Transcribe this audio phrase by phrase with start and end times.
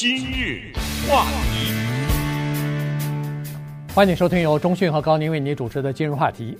[0.00, 0.72] 今日
[1.10, 1.72] 话题，
[3.92, 6.56] 欢迎收听由中讯和高宁为您主持的今日话题。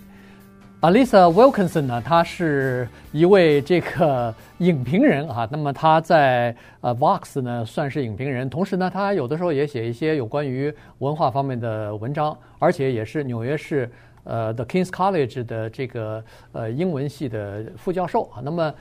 [0.80, 5.48] Alisa Wilkinson 呢，他是一位这个影评人啊。
[5.52, 13.88] 那么他在呃 Vox 呢算是影评人，同时呢，他有的时候也写一些有关于文化方面的文章，而且也是纽约市
[14.24, 18.42] 呃 The King's College 的这个呃英文系的副教授啊。
[18.42, 18.74] 那么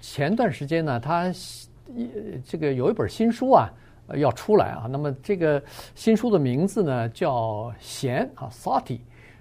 [0.00, 1.32] 前段时间呢，他
[1.94, 2.10] 一
[2.44, 3.70] 这个有一本新书啊。
[4.14, 4.86] 要出来啊！
[4.90, 5.62] 那么这个
[5.94, 8.98] 新书的名字呢叫娴啊，Sati。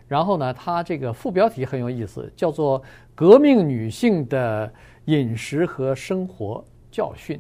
[0.08, 2.82] 然后呢，它这个副标题很有意思，叫做
[3.16, 4.72] 《革命女性的
[5.06, 7.38] 饮食和生活教训》。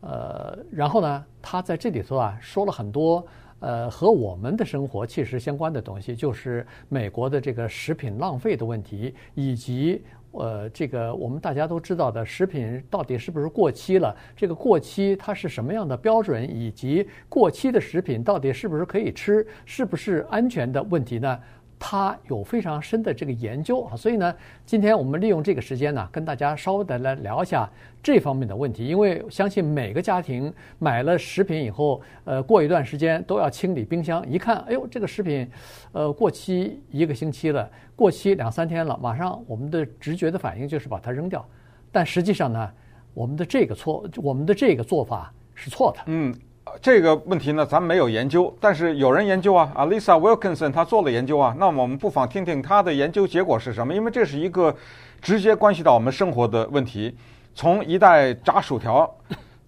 [0.00, 3.24] 呃，然后呢，他在这里头啊说了很多
[3.60, 10.02] 呃和我们的生活切实相关的东西，就是美国的这个食品浪费的问题，以及。
[10.32, 14.16] 呃，这个我们大家都知道的食品到底是不是过期了？
[14.36, 16.42] 这个过期它是什么样的标准？
[16.54, 19.46] 以及过期的食品到底是不是可以吃？
[19.64, 21.38] 是不是安全的问题呢？
[21.84, 24.32] 他有非常深的这个研究啊，所以呢，
[24.64, 27.68] 今天我们利用这个时间呢，跟大家稍微的来聊一下
[28.00, 28.86] 这方面的问题。
[28.86, 35.50] 因为相信每个家庭买了食品以后，呃，过一段时间都要清理冰箱，一看，哎呦，这个食品，
[35.90, 41.44] 呃，过期一个星期了，过期两三天了，马上我们的直觉的反应就是把它扔掉。
[41.90, 42.70] 但实际上呢，
[43.12, 46.00] 我们的这个错，我们的这个做法是错的。
[46.06, 46.32] 嗯。
[46.80, 53.92] 这个问题呢，咱没有研究，但是有人研究啊，Alisa Wilkinson 他做了研究啊，那我们不妨听听他的研究结果是什么？
[53.92, 54.74] 因为这是一个
[55.20, 57.14] 直接关系到我们生活的问题。
[57.54, 59.12] 从一袋炸薯条，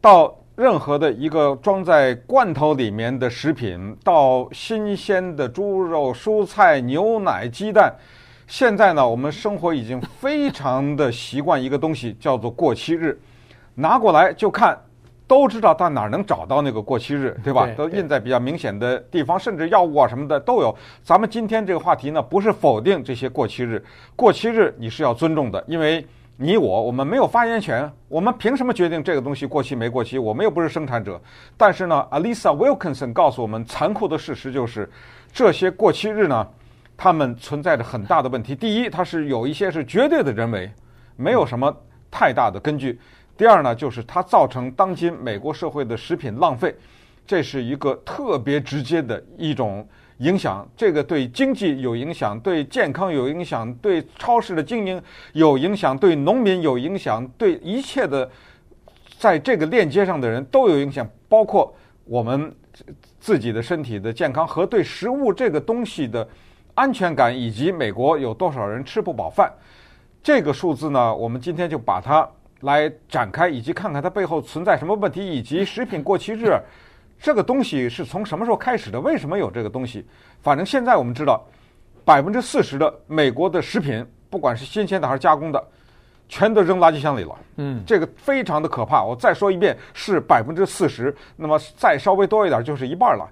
[0.01, 7.93] 到任何的一个装在罐头里面的食品，到新鲜的猪肉、蔬菜、牛奶、鸡蛋，
[8.47, 13.21] 现在呢，我们生活已经非常的习惯一个东西，叫做过期日，
[13.75, 14.79] 拿过来就看。
[15.27, 17.67] 都知道到哪儿能找到那个过期日，对吧？
[17.77, 20.75] 都印在比较明显的地方，甚至药物啊什么的都有。
[21.03, 23.83] 咱们今天这个话题呢，不是否定这些过期日，
[24.15, 26.07] 过期日你是要尊重的，因为
[26.37, 30.19] 你我我们没有发言权，我们凭什么决定这个东西过期没过期？
[30.19, 31.19] 我们又不是生产者。
[31.57, 34.91] 但是呢，Alisa Wilkinson 告诉我们，残酷的事实就是，
[35.33, 36.47] 这些过期日呢，
[36.99, 38.55] 它们存在着很大的问题。
[38.55, 40.71] 第一，它是有一些是绝对的人为，
[41.17, 41.75] 没有什么
[42.11, 43.01] 太大的根据。
[43.37, 46.73] 第二呢，就是它造成当今美国社会的食品浪费，
[47.27, 49.85] 这是一个特别直接的一种
[50.19, 50.65] 影响。
[50.77, 55.03] 这个对经济有影响，对健康有影响，对超市的经营
[55.33, 58.31] 有影响，对农民有影响，对一切的
[59.19, 61.75] 在这个链接上的人都有影响，包括
[62.05, 62.55] 我们
[63.19, 66.27] 自己的身体的健康和对食物这个东西的
[66.75, 69.53] 安全感，以及美国有多少人吃不饱饭。
[70.23, 72.29] 这个数字呢，我们今天就把它。
[72.65, 76.59] 来展开，以及看看它背后存在什么问题，以及食品过期日
[77.21, 79.01] 这个东西是从什么时候开始的？
[79.01, 80.07] 为什么有这个东西？
[80.43, 81.43] 反正现在我们知道，
[82.05, 85.65] 百分之四十的美国的食品，不管是新鲜的还是加工的，
[86.29, 87.39] 全都扔垃圾箱里了。
[87.57, 89.03] 嗯，这个非常的可怕。
[89.03, 93.27] 我再说一遍，是百分之四十，那么再稍微多一点就是一半了。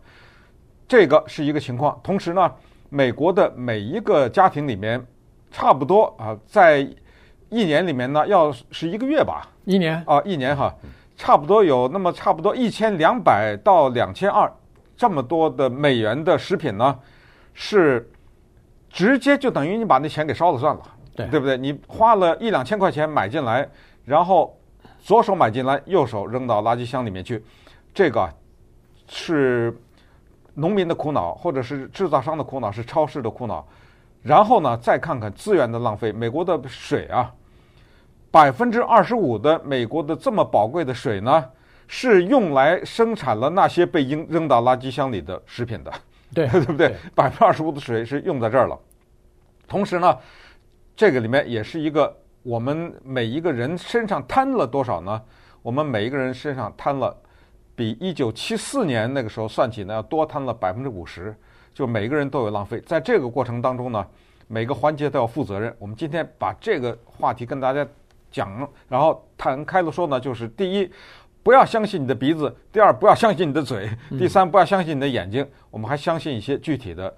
[0.86, 1.98] 这个是一个情况。
[2.02, 2.50] 同时呢，
[2.88, 5.04] 美国的每一个家庭里面，
[5.50, 6.88] 差不多啊，在
[7.52, 10.74] 一年里面呢，要是一个月吧，一年啊，一年哈，
[11.18, 14.50] 差不多有那么差不多一千两百到两千二
[14.96, 16.98] 这么多的美元的食品呢，
[17.52, 18.10] 是
[18.88, 20.82] 直接就等于你把那钱给烧了算了，
[21.14, 21.58] 对对不对？
[21.58, 23.68] 你花了一两千块钱买进来，
[24.06, 24.58] 然后
[24.98, 27.44] 左手买进来，右手扔到垃圾箱里面去，
[27.92, 28.26] 这个
[29.08, 29.78] 是
[30.54, 33.62] 农民的苦恼，或者是制造商的苦恼，是超市的苦恼。
[34.22, 37.30] 然后呢，再看看资源的浪费，美国的水啊。
[38.32, 41.44] 百分之二十五的美国的这么宝贵的水呢，
[41.86, 45.92] 是用来生产了那些被扔扔到垃圾箱里的食品的，
[46.34, 46.96] 对对不对？
[47.14, 48.78] 百分之二十五的水是用在这儿了。
[49.68, 50.16] 同时呢，
[50.96, 52.10] 这个里面也是一个
[52.42, 55.22] 我们每一个人身上贪了多少呢？
[55.60, 57.14] 我们每一个人身上贪了，
[57.76, 61.36] 比一九七四年那个时候算起呢，要多贪了百分之五十。
[61.74, 64.06] 就每个人都有浪费，在这个过程当中呢，
[64.48, 65.74] 每个环节都要负责任。
[65.78, 67.86] 我们今天把这个话题跟大家。
[68.32, 70.90] 讲，然后谈开了说呢，就是第一，
[71.42, 73.86] 不要相信你的鼻子；第二，不要相信你的嘴；
[74.18, 75.46] 第三，不要相信你的眼睛。
[75.70, 77.14] 我们还相信一些具体的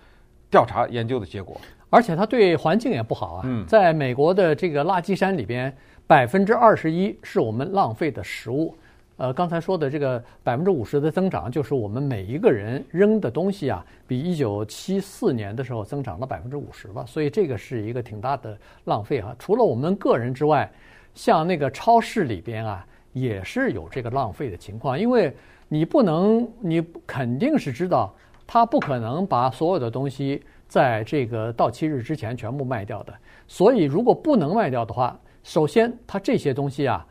[0.50, 1.58] 调查研究的结果，
[1.88, 3.64] 而且它对环境也不好啊。
[3.66, 5.74] 在美国的这个垃圾山里边，
[6.06, 8.76] 百分之二十一是我们浪费的食物。
[9.16, 17.04] 呃，刚才说的这个百分之五十的增长，就是我们每一个人扔的东西啊，比一九七四年的时候增长了百分之五十吧。
[17.06, 19.32] 所以这个是一个挺大的浪费啊。
[19.38, 20.68] 除了我们个人之外，
[21.14, 25.34] 像那个超市里边啊，也是有这个浪费的情况，因为
[25.68, 28.14] 你不能，你肯定是知道，
[28.46, 33.14] 他不可能把所有的东西在这个到期日之前全部卖掉的。
[33.46, 37.06] 所以，如果不能卖掉的话，首先他这些东西啊，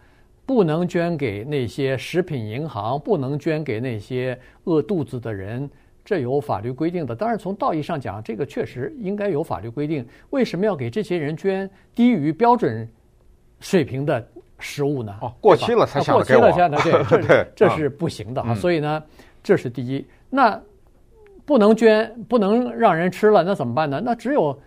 [0.46, 5.70] 不能捐给那些食品银行，不能捐给那些饿肚子的人，
[6.04, 7.16] 这有法律规定的。
[7.16, 10.06] 当然，从道义上讲，这个确实应该有法律规定。
[10.32, 12.88] 为什么要给这些人捐低于标准
[13.64, 14.24] 水平的？
[14.60, 15.14] 食物呢？
[15.20, 16.42] 哦，过期了才想给我。
[16.42, 18.56] 过期了， 对，这对这是不行的啊。
[18.56, 19.04] 所以呢，
[19.44, 20.06] 这是第一。
[20.30, 20.58] 那
[21.46, 24.02] 不能捐，不能让人吃了，那怎么办呢？
[24.04, 24.58] 那只有。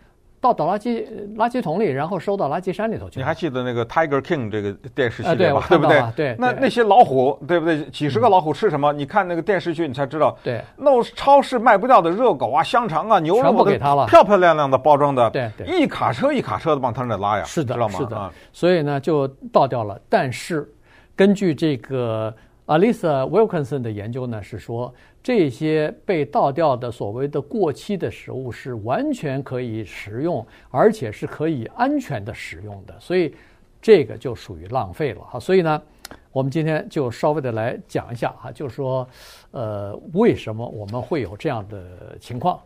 [0.41, 1.05] 到倒垃圾
[1.37, 3.19] 垃圾桶里，然后收到垃圾山里头去。
[3.19, 5.65] 你还记得那个 Tiger King 这个电视系列吧？
[5.69, 6.05] 对不对？
[6.15, 6.37] 对。
[6.39, 7.85] 那那些老虎，对不对？
[7.87, 8.93] 几十个老虎吃什么？
[8.93, 10.37] 你看那个电视剧，你才知道。
[10.43, 10.63] 对。
[10.77, 15.29] 那超市卖不掉的热狗啊、香肠啊、牛肉，全部给他了，漂漂亮亮的包装的。
[15.31, 15.67] 对对。
[15.67, 17.45] 一卡车一卡车的往他那拉呀。
[17.45, 17.99] 是的，知道吗？
[17.99, 18.31] 是的。
[18.53, 20.01] 所以呢，就倒掉了。
[20.09, 20.71] 但是，
[21.17, 22.33] 根据这个
[22.67, 24.93] Alisa Wilkinson 的研究呢，是说。
[25.27, 33.35] 这些被倒掉的所谓的过期的食物是完全可以食用，而且是可以安全的食用的，所以
[33.83, 35.41] 这个就属于浪费了哈。
[35.41, 35.83] 所以呢，
[36.31, 39.05] 我们今天就稍微的来讲一下哈，就是说，
[39.51, 42.61] 呃，为什么我们会有这样的情况？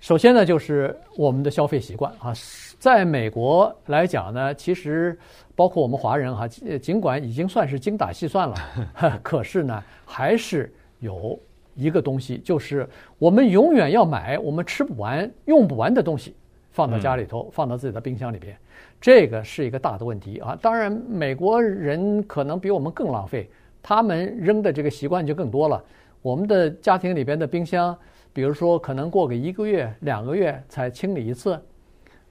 [0.00, 2.32] 首先呢，就是我们的消费习惯啊，
[2.76, 5.16] 在美国来讲呢，其实
[5.54, 8.56] 包括我们华人哈，尽管已经算是精打细算了，
[9.22, 11.38] 可是呢，还是有。
[11.74, 12.88] 一个东西就是
[13.18, 16.34] 我们永远要买我们吃不完、用不完的东西，
[16.70, 18.56] 放到家里头，放到自己的冰箱里边，
[19.00, 20.56] 这个是一个大的问题啊。
[20.60, 23.50] 当然，美国人可能比我们更浪费，
[23.82, 25.82] 他们扔的这个习惯就更多了。
[26.22, 27.96] 我们的家庭里边的冰箱，
[28.32, 31.60] 比如说可能过个一个月、两个月才清理一次，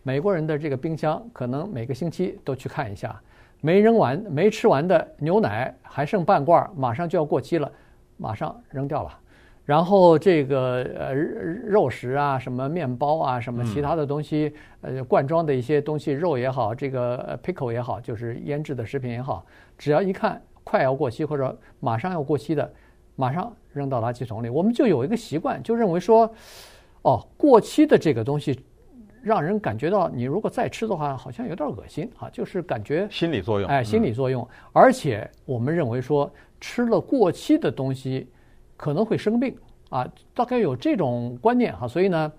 [0.01, 3.21] 美国人的这个冰箱可能每个星期都去看一下，
[3.61, 7.71] 没扔完、没吃完的牛奶还剩半罐，马上就要过期了，
[8.17, 9.19] 马上扔掉了。
[9.65, 19.45] 然后这个呃肉食啊，什么面包啊，什么其他的东西，呃罐装的一些东西，肉也好，这个 pickle 也好，就是腌制的食品也好，
[19.77, 22.69] 只要一看快要过期或者马上要过期的，
[23.15, 24.49] 马上扔到垃圾桶里。
[24.49, 26.29] 我们就有一个习惯，就认为说，
[27.03, 28.59] 哦，过期的这个东西，
[29.21, 34.45] 让人感觉到你如果再吃的话，好像有点恶心啊，就是感觉心理作用，哎，心理作用。
[34.73, 36.29] 而且我们认为说，
[36.59, 38.27] 吃了过期的东西。
[38.83, 39.55] 可能会生病
[39.89, 42.29] 啊，大概有这种观念哈，所以呢，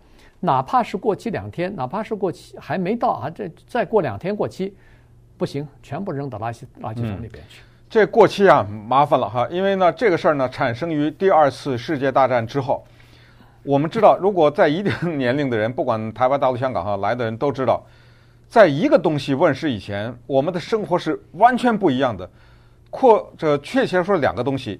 [0.40, 4.76] 哪怕是过期两天，哪怕是过期还没到啊，这再过两天过期，
[5.38, 7.62] 不行，全部扔到垃圾垃圾桶里边去。
[7.88, 12.84] 这过期啊，麻烦了哈，因为呢，这个事儿呢，产生于第二次世界大战之后。
[13.62, 17.82] 我们知道，如果在一定年龄的人，不管台湾、大陆、香港哈来的人都知道，
[18.46, 22.28] 在一个东西问世以前，我们的生活是完全不一样的。
[22.90, 24.78] 或者确切说，两个东西。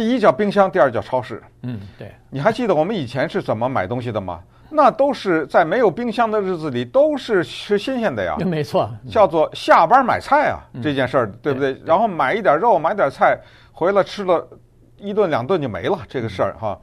[0.00, 1.42] 第一叫冰箱，第二叫超市。
[1.60, 2.10] 嗯，对。
[2.30, 4.40] 你还记得我们以前是怎么买东西的吗？
[4.70, 8.34] 那都是在没有冰箱的日子里，都是吃新鲜的呀。
[8.46, 11.74] 没错，叫做下班买菜啊，嗯、这件事儿，对不对？
[11.74, 13.38] 对，然后买一点肉，买点菜，
[13.72, 14.48] 回来吃了
[14.96, 16.80] 一顿两顿就没了，这个事儿哈。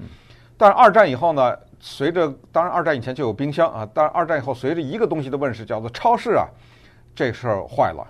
[0.56, 6.46] 但是二战以后呢，随着当然二战以前就有冰箱啊，但是二战以后随着一个东西的问世，叫做超市啊，
[7.16, 8.06] 这事儿坏了，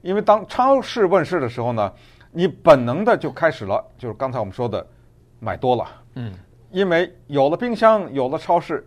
[0.00, 1.92] 因为当超市问世的时候呢。
[2.36, 4.84] 你本能的就开始了，就是刚才我们说的，
[5.38, 5.86] 买多了。
[6.16, 6.32] 嗯，
[6.72, 8.84] 因为有了冰箱，有了超市，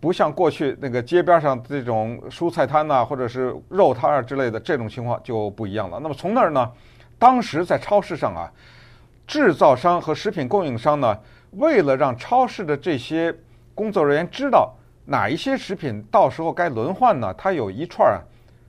[0.00, 6.00] 不像过去那个街边上这种蔬菜摊呐，或者是肉摊啊之类的这种情况就不一样了。
[6.00, 6.72] 那么从那儿呢，
[7.18, 8.50] 当时在超市上啊，
[9.26, 11.14] 制造商和食品供应商呢，
[11.50, 13.34] 为了让超市的这些
[13.74, 18.18] 工作人员知道哪一些食品到时候该轮换呢，它有一串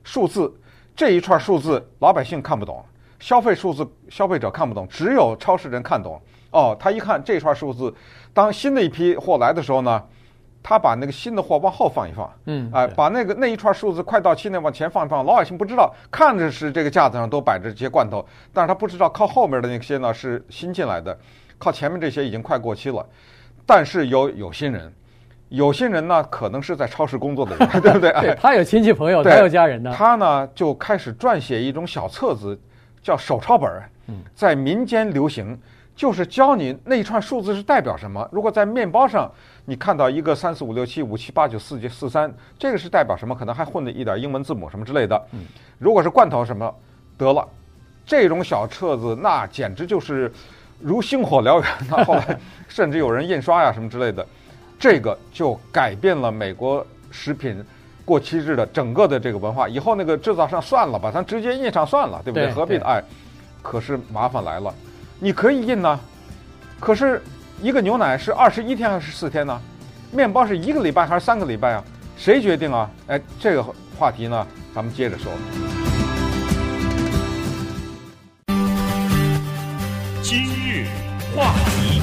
[0.04, 0.52] 数字，
[0.94, 2.84] 这一串数字老百姓看不懂。
[3.20, 6.20] 消费数字，消费者看不懂，只有超市人看懂。
[6.50, 7.94] 哦，他一看这串数字，
[8.34, 10.02] 当新的一批货来的时候呢，
[10.64, 15.24] 他把那个新的货往后放一放，嗯，哎，把那个那一串数字快到期那往前放一放。
[15.24, 21.16] 老百姓不知道，看着是这个架子上都摆着这些罐头，但是他不知道靠后面的那些呢是新进来的，
[21.56, 23.06] 靠前面这些已经快过期了。
[23.64, 24.92] 但是有有心人，
[25.50, 28.10] 有心人呢可能是在超市工作的人， 对不对？
[28.20, 29.94] 对，他有亲戚朋友，他有家人呢。
[29.96, 32.58] 他呢就开始撰写一种小册子。
[33.02, 33.88] 叫手抄本儿，
[34.34, 35.58] 在民间流行，
[35.96, 38.28] 就是教你那一串数字是代表什么。
[38.32, 39.30] 如果在面包上
[39.64, 43.34] 你看到一个三四五六七五七八九四九四三，这个是代表什么？
[43.34, 45.22] 可能还混了一点英文字母什么之类的。
[45.78, 46.74] 如果是罐头什么，
[47.16, 47.46] 得了，
[48.04, 50.32] 这种小册子那简直就是
[50.80, 51.70] 如星火燎原。
[51.88, 52.38] 那 后来
[52.68, 54.26] 甚至有人印刷呀什么之类的，
[54.78, 57.64] 这个就改变了美国食品。
[58.10, 62.48] 过期日的整个的这个文化，以后那个制造商算了吧，咱直接印上算了，对不对？
[62.48, 62.84] 对何必呢？
[62.84, 63.04] 哎，
[63.62, 64.74] 可是麻烦来了，
[65.20, 66.00] 你可以印呢，
[66.80, 67.22] 可是
[67.62, 69.60] 一个牛奶是二十一天还是十四天呢？
[70.10, 71.84] 面包是一个礼拜还是三个礼拜啊？
[72.16, 72.90] 谁决定啊？
[73.06, 73.64] 哎，这个
[73.96, 75.30] 话题呢，咱们接着说。
[80.20, 80.88] 今日
[81.36, 82.02] 话题，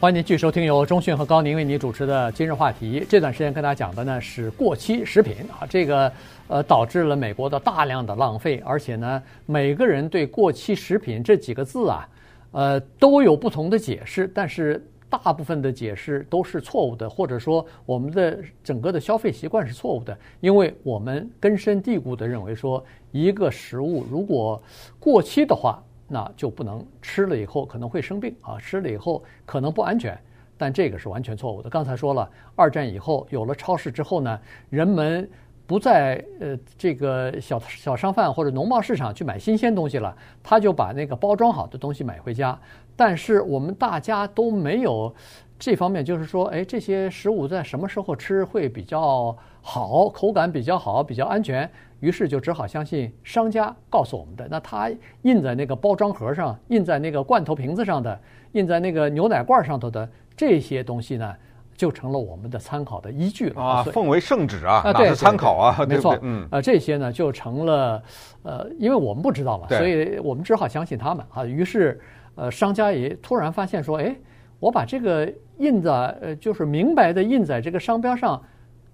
[0.00, 3.00] 欢迎继续收听由中讯和高宁为您主持的《今日话题》。
[3.06, 6.10] 这段时间跟大家讲的呢是过期食品啊，这个
[6.48, 12.08] 呃导致了美国的大量的浪费，而且呢，每个人对“过期食品”这几个字啊，
[12.52, 24.62] 呃都有不同的解释，但是大部分的解释都是错误的，或者说我们的整个的消费习惯是错误的，因为我们根深蒂固的认为说，一个食物如果
[24.98, 25.78] 过期的话，
[26.12, 30.18] 那就不能吃了以后可能会生病啊，吃了以后可能不安全，
[30.58, 31.70] 但这个是完全错误的。
[31.70, 34.40] 刚才说了，二战以后有了超市之后呢，
[34.70, 35.30] 人们
[35.68, 42.58] 不在呃这个小小商贩或者农贸市场去买新鲜东西了，他就把那个包装好的东西买回家。
[42.96, 45.14] 但是我们大家都没有
[45.60, 51.70] 这方面，就是说，哎，这些食物在什么时候吃会比较好，口感比较好，比较安全。
[52.00, 54.48] 于是就只好相信商家告诉我们的。
[54.50, 54.90] 那他
[55.20, 58.18] 印在那个包装盒上，印在那个罐头瓶子上的，
[58.52, 61.34] 印在那个牛奶罐上头的这些东西呢，
[61.76, 65.84] 就成了我们的参考的依据了啊，奉为圣旨啊，啊，哪是参考啊？
[65.86, 68.02] 没错，嗯，呃，这些呢就成了，
[68.44, 71.44] 呃，因为我们不知道嘛，所以我们只好相信他们啊。
[71.44, 72.00] 于是，
[72.34, 74.16] 呃，商家也突然发现说，哎，
[74.60, 75.90] 我把这个印在，
[76.20, 78.40] 呃，就是明白的印在这个商标上。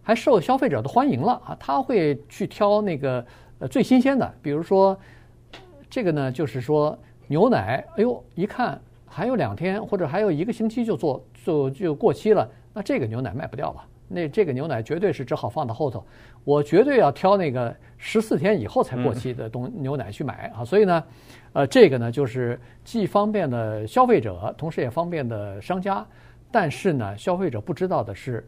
[0.08, 1.56] 还受消费者的欢迎了啊！
[1.58, 3.26] 他会去挑那个
[3.58, 4.96] 呃最新鲜的，比如说
[5.90, 6.96] 这个呢，就是说
[7.26, 13.82] 牛奶，哎呦，一看还有两天或者还有一个星期就做就就过期了，那这个牛奶卖不掉了。
[14.08, 16.04] 那这个牛奶绝对是只好放到后头，
[16.44, 20.64] 我绝对要挑那个十四天以后才过期的东牛奶去买啊！
[20.64, 21.04] 所以呢，
[21.52, 26.06] 呃，这个呢就是既方便的消费者，同时也方便的商家，
[26.50, 28.46] 但是呢，消费者不知道的是。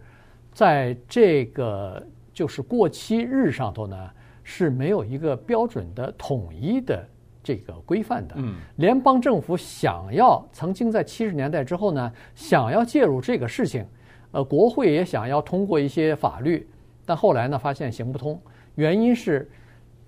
[0.51, 4.11] 在这个就是过期日上头呢，
[4.43, 7.07] 是没有一个标准的统一的
[7.45, 8.35] 这个规范的。
[8.39, 13.87] 嗯，联邦政府想要曾经在七十年代之后呢，想要介入这个事情，
[14.31, 16.69] 呃，国会也想要通过一些法律，
[17.07, 18.41] 但后来呢发现行不通，
[18.75, 19.51] 原因是，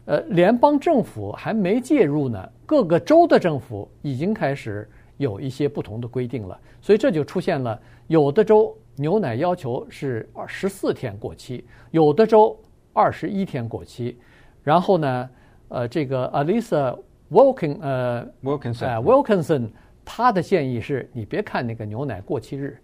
[0.05, 8.77] 呃，联邦政府还没介入呢，各个州的政府已经开始有一些不同的规定了，所以这就出现了有的州。
[8.97, 12.55] 牛奶要求是二十四天过期，有的州
[12.93, 14.19] 二十一天过期。
[14.62, 15.31] 然后呢，
[15.69, 16.99] 呃，这个 Alisa
[17.31, 19.71] Wilkin 呃 Wilkinson 呃 Wilkinson
[20.05, 22.77] 他的建议是你别看那个牛奶过期日，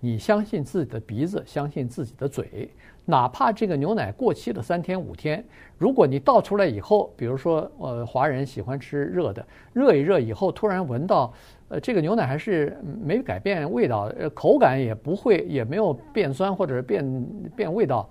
[0.00, 2.70] 你相信自己的鼻子，相信自己的嘴，
[3.04, 5.44] 哪怕这个牛奶过期了三天五天，
[5.76, 11.32] 如果你倒出来以后，比如说呃华人喜欢吃热的，热一热以后突然闻到。
[11.70, 12.74] 呃，这个牛奶还是
[13.04, 18.08] 没改变味道，呃，口感也不会，也没有变酸或者变变味道，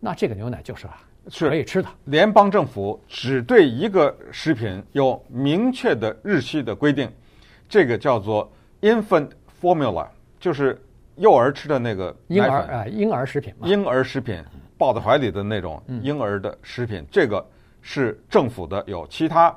[0.00, 1.88] 那这个牛奶就是啊，是可以吃的。
[2.06, 7.08] 联邦政府只对一个食品有明确的日期的规定，
[7.68, 8.50] 这个叫做
[8.80, 9.28] infant
[9.62, 10.08] formula，
[10.40, 10.76] 就是
[11.16, 14.42] 幼儿吃的那个婴儿啊，婴儿食品嘛，婴儿食品
[14.78, 17.44] 抱在怀里的那种婴儿的食品，嗯、这个
[17.82, 19.54] 是政府的有，其他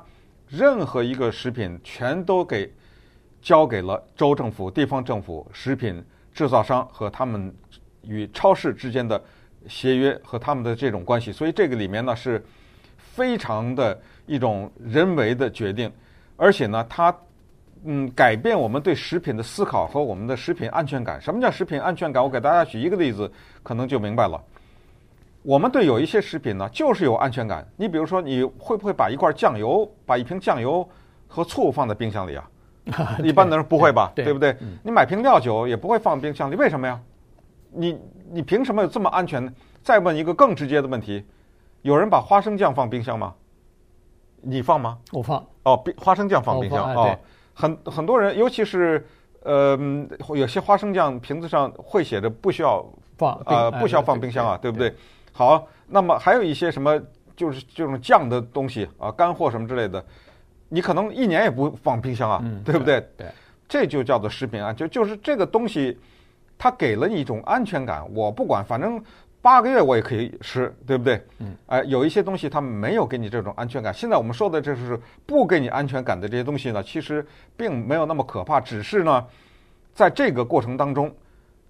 [0.48, 2.72] 任何一个食品全都给。
[3.42, 7.50] 交给了州政府、地方政府、食品制造商和他们
[8.02, 9.18] 与超市之间的
[9.66, 12.44] 协约和他们的这种关系，所以这个里面呢是
[12.98, 15.90] 非常的一种人为的决定，
[16.36, 17.10] 而且呢，它
[17.84, 21.20] 嗯改变我们对食品的思考和我们的食品安全感。
[21.20, 22.22] 什么叫食品安全感？
[22.22, 23.30] 我给大家举一个例子，
[23.62, 24.42] 可能就明白了。
[25.42, 27.66] 我们对有一些食品呢，就是有安全感。
[27.76, 30.86] 你比如说，你会不会把一块酱油、把一瓶酱油
[31.26, 32.50] 和醋放在冰箱里啊？
[33.24, 34.54] 一般的人不会吧，对，对不对？
[34.82, 37.00] 你买瓶料酒也不会放冰箱里，为什么呀？
[37.72, 37.98] 你
[38.30, 39.52] 你凭什么有这么安全呢？
[39.82, 41.24] 再问一个更直接的问题：
[41.82, 43.32] 有人把花生酱放冰箱吗？
[44.42, 44.98] 你放吗？
[45.12, 45.42] 我放。
[45.62, 47.16] 哦，花生酱放冰箱哦，
[47.60, 49.06] 很很多人，尤其是
[49.42, 49.78] 呃，
[50.34, 52.84] 有些花生酱瓶子上会写着不需要
[53.18, 54.94] 放呃不需要放冰箱啊，对不对？
[55.32, 57.00] 好，那么还有一些什么
[57.36, 60.04] 就是这种酱的东西啊，干货什么之类的。
[60.68, 63.00] 你可能一年也不放冰箱啊，嗯、对不对？
[63.16, 63.26] 对，
[63.68, 65.98] 这就叫做食品安全，就是这个东西，
[66.56, 68.06] 它给了你一种安全感。
[68.14, 69.02] 我不管，反正
[69.42, 71.24] 八个月我也可以吃，对不对？
[71.38, 71.56] 嗯。
[71.66, 73.92] 哎，有一些东西它没有给你这种安全感。
[73.92, 79.26] 现在我们说的这是不给你安全感的这些东西呢，其实并没有那么可怕，只是呢，
[79.94, 81.14] 在这个过程当中，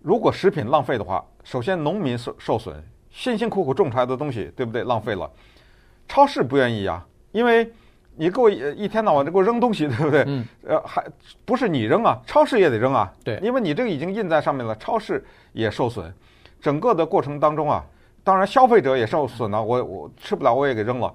[0.02, 2.74] 如果食品浪费的话，首先农民受受损，
[3.10, 4.84] 辛辛苦苦种出来的东西，对不对？
[4.84, 5.30] 浪费了，
[6.08, 7.70] 超市不愿意呀，因为。
[8.16, 10.24] 你给我一一天到晚的给我扔东西，对不对？
[10.26, 10.44] 嗯。
[10.66, 11.02] 呃，还
[11.46, 13.10] 不是你扔啊，超市也得扔啊。
[13.24, 13.38] 对。
[13.40, 16.12] 因为你这个已经印在上面了，超市也受损。
[16.60, 17.84] 整个的过程当中啊，
[18.22, 19.62] 当然消费者也受损了。
[19.62, 21.12] 我我吃不了，我也给扔了。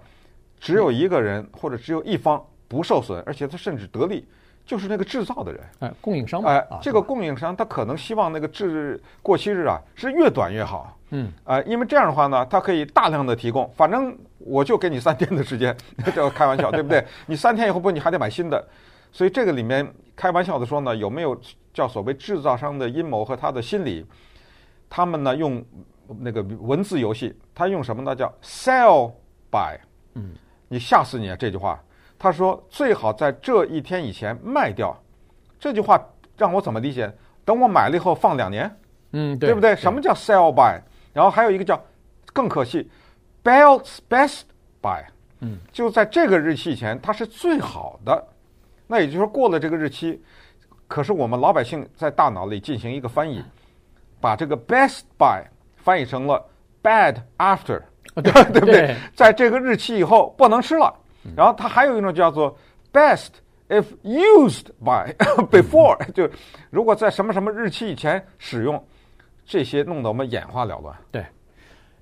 [0.60, 4.26] 只有一个人或者只有一方不受损，而且他甚至得利，
[4.66, 5.62] 就是那个制造的人。
[5.80, 6.50] 哎，供应商嘛。
[6.50, 10.98] 哎，啊、这个供应商他可能希望那个制过期日啊是越短越好。
[11.12, 11.32] 嗯。
[11.44, 15.76] 呃，因为这样的话呢，他可以大量的提供，反正我就给你三天的时间，
[16.16, 17.06] 这开玩笑，对不对？
[17.28, 18.66] 你三天以后不，你还得买新的。
[19.12, 21.40] 所以这个里面开玩笑的说呢，有没有
[21.74, 24.06] 叫所谓制造商的阴谋和他的心理？
[24.90, 25.64] 他们呢用
[26.20, 28.16] 那个文字游戏，他用什么呢？
[28.16, 29.12] 叫 sell
[29.52, 29.80] by。
[30.14, 30.34] 嗯。
[30.68, 31.36] 你吓死你啊！
[31.36, 31.80] 这句话，
[32.18, 35.00] 他说最好在这一天以前卖掉。
[35.60, 36.04] 这句话
[36.36, 37.14] 让我怎么理解？
[37.46, 38.76] 等我买了以后放两年，
[39.12, 39.76] 嗯，对不对？
[39.76, 40.82] 什么叫 sell by？
[41.14, 41.80] 然后还有一个叫
[42.34, 42.90] 更可惜
[43.44, 44.42] ，best best
[44.82, 45.06] by，
[45.42, 48.28] 嗯，就在这个日期以前，它是最好的。
[48.88, 50.20] 那也就是说，过了这个日期，
[50.88, 53.44] 可是我们老百姓在大脑里进行一个翻译，
[54.26, 56.44] 把这个 best by 翻译成了
[56.82, 57.80] bad after。
[58.16, 58.96] 对 对不对？
[59.14, 60.92] 在这个日期以后不能吃了。
[61.36, 62.58] 然后它还有一种叫做
[62.92, 63.28] best
[63.70, 65.14] if used by
[65.52, 66.28] before，就
[66.72, 68.84] 如果在什么什么日期以前使用，
[69.46, 70.96] 这些弄得我们眼花缭乱。
[71.12, 71.24] 对，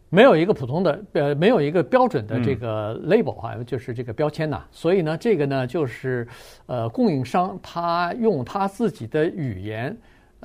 [0.09, 4.63] 没有一个普通的呃，没有一个标准的这个 label 哈、嗯，就是这个标签呐。
[4.71, 6.25] 所以呢，这个呢就是
[6.67, 9.97] 呃，供应商他用他自己的语言，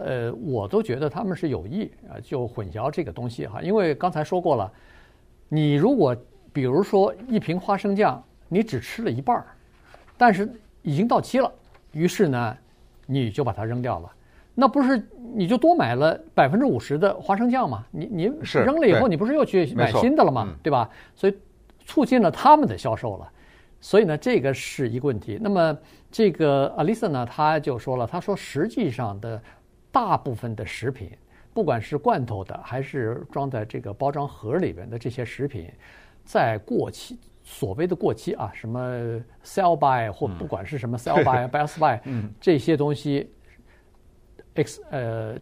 [0.05, 3.61] 呃，我都觉得他们是有意啊，就混淆这个东西哈。
[3.63, 4.71] 因为刚才说过了。
[5.51, 6.15] 你如果
[6.53, 9.47] 比如说一瓶花生酱，你只吃了一半儿，
[10.19, 10.47] 但是
[10.83, 11.51] 已经到期了，
[11.93, 12.55] 于是呢，
[13.07, 14.13] 你就把它扔掉了，
[14.55, 15.03] 那不是
[15.35, 17.83] 你就多买了百分之五十的花生酱吗？
[17.91, 20.55] 你你扔了以后，你不是又去买新的了吗？
[20.63, 20.91] 对吧？
[21.17, 21.35] 所以
[21.87, 23.27] 促进了他们的销售了，
[23.81, 25.39] 所以呢，这个是一个问题。
[25.41, 25.79] 那么
[26.11, 29.41] 这个 Alisa 呢，他就说了，他说实际上的
[29.91, 31.11] 大部分的食品。
[31.55, 35.69] 不管是罐头的，还是装在这个包装盒里边的这些食品，
[36.25, 38.81] 在过期，所谓的过期啊，什么
[39.43, 42.01] sell by 或不管是什么 sell by、 best by，
[42.41, 43.29] 这些东西
[44.55, 45.37] ，ex 呃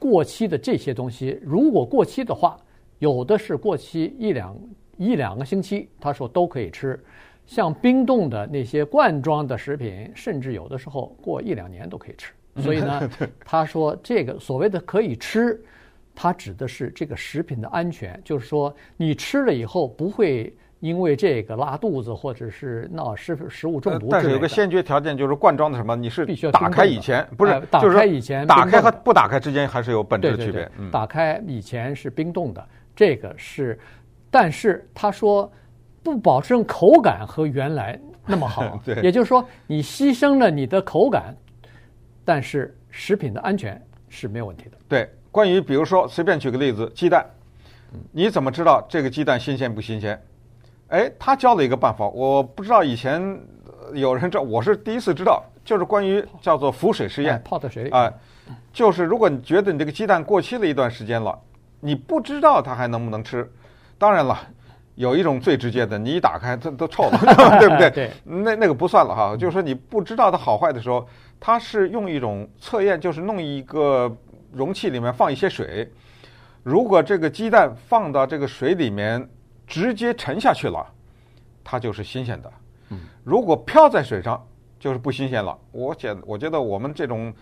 [0.00, 2.58] 过期的这些东西，如果过期的话，
[2.98, 4.58] 有的是过期一两
[4.96, 6.98] 一两个星期，他说都可以吃。
[7.46, 12.32] 像冰冻的那些罐装的食品，甚至有的时候过一两年都可以吃。
[12.60, 13.10] 所以呢，
[13.44, 15.58] 他说这个所谓的可以吃，
[16.14, 24.08] 它指的是这个食品的安全，就是说你吃了以后不会因为这个拉肚子或者是闹食食物中毒。
[24.10, 30.70] 但是有个先决条件，就是罐装的什么，你是必须要打开以前不是打开以前，打开和不打开之间还是有本质的区别。
[30.90, 33.78] 打开以前是冰冻的，这个是，
[34.30, 35.50] 但是他说
[36.02, 41.34] 不保证口感和原来那么好， 对，也就是说你牺牲了你的口感。
[42.24, 44.76] 但是食品的安全是没有问题的。
[44.88, 47.24] 对，关于比如说随便举个例子，鸡蛋，
[48.10, 50.20] 你怎么知道这个鸡蛋新鲜不新鲜？
[50.88, 53.40] 哎，他教了一个办法，我不知道以前
[53.94, 57.90] 有人知道，我是第一次知道，就是关于叫做浮水试验，泡在水里。
[57.90, 58.12] 哎，
[58.72, 61.38] 就是如果你觉得你这个鸡蛋过期了一段时间了，
[61.80, 63.50] 你不知道它还能不能吃。
[63.96, 64.38] 当然了，
[64.94, 67.18] 有一种最直接的，你一打开它都臭了，
[67.60, 67.90] 对不对？
[67.90, 71.06] 对，那那个不算了哈，就是说你不知道它好坏的时候。
[71.44, 74.16] 它是用一种测验，就是弄一个
[74.52, 75.90] 容器里面放一些水，
[76.62, 79.28] 如果这个鸡蛋放到这个水里面
[79.66, 80.86] 直接沉下去了，
[81.64, 82.52] 它就是新鲜的。
[83.24, 84.40] 如果漂在水上，
[84.78, 85.58] 就是不新鲜了。
[85.72, 87.34] 我觉我觉得我们这种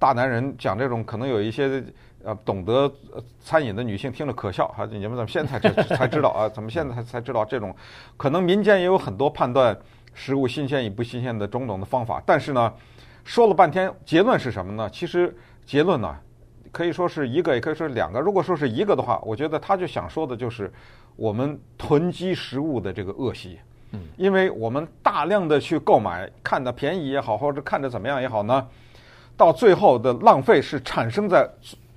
[0.00, 1.80] 大男人讲这种，可能有一些
[2.24, 2.92] 呃懂得
[3.40, 4.86] 餐饮的女性听着可笑哈。
[4.90, 6.48] 你们怎么现在才才知道啊？
[6.48, 7.74] 怎么现在才才知道这种？
[8.16, 9.76] 可能民间也有很多判断
[10.14, 12.72] 食物新鲜与不新鲜的种种的方法，但是呢。
[13.24, 14.90] 说了半天，结论是什么呢？
[14.90, 15.32] 其实
[15.64, 16.12] 结论呢，
[16.72, 18.18] 可以说是一个，也可以说是两个。
[18.18, 20.68] 如果说是一个的话，我觉得他就想说的就是
[21.14, 23.60] 我们囤积食物的这个恶习。
[23.92, 28.66] 嗯，因为我们大量的去购买，看着便宜也好，或者看着怎么样也好呢，
[29.36, 31.48] 到最后的浪费是产生在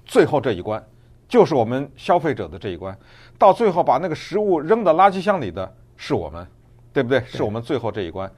[0.06, 0.82] 最后这一关，
[1.28, 2.98] 就是我们消费者的这一关。
[3.38, 6.48] 到最后把那个食物扔到垃圾箱里的是我们，
[6.94, 7.22] 对不对？
[7.26, 8.32] 是我们最后这一关。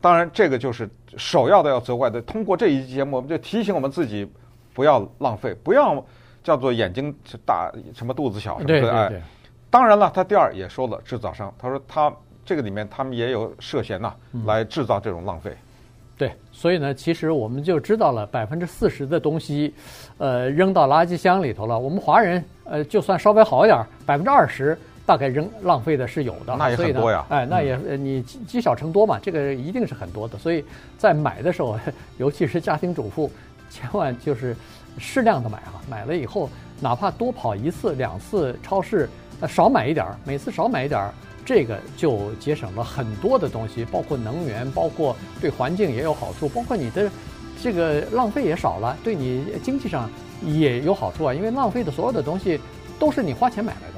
[0.00, 2.20] 当然，这个就是首要的要责怪的。
[2.22, 4.30] 通过这一期节目，我们就提醒我们自己，
[4.74, 6.04] 不要浪费，不要
[6.42, 7.12] 叫做眼睛
[7.46, 8.92] 大什么肚子小什么的。
[8.92, 9.22] 哎，
[9.70, 15.56] 当然了，他第二也说了，制造商，他说他这个里面他们也有涉嫌呐，来制造这种浪费。
[16.16, 19.74] 对，所以呢，其实我们就知道了百分之四十的东西，
[20.16, 21.76] 呃，扔到垃圾箱里头了。
[21.76, 26.54] 我们华人，呃，就算稍微好一点，百分之二十大概扔浪费的是有的。
[26.56, 27.26] 那也很多呀。
[27.28, 30.38] 哎，那也你积积少成多嘛，这个一定是很多的。
[30.38, 30.64] 所以
[30.96, 31.76] 在买的时候，
[32.16, 33.28] 尤其是家庭主妇，
[33.68, 34.56] 千万就是
[34.98, 35.82] 适量的买啊。
[35.90, 36.48] 买了以后，
[36.80, 39.08] 哪怕多跑一次两次超市，
[39.48, 41.12] 少买一点儿，每次少买一点儿。
[41.44, 47.10] 这个就节省了很多的东西，包括能源，包括对环境也有好处，包括你的
[47.62, 50.10] 这个浪费也少了，对你经济上
[50.42, 51.34] 也有好处啊。
[51.34, 52.58] 因为浪费的所有的东西
[52.98, 53.93] 都是你花钱买来的。